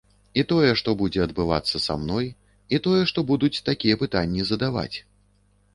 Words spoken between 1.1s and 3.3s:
адбывацца са мной, і тое, што